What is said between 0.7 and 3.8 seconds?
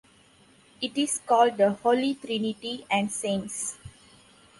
It is called the Holy Trinity and Saints.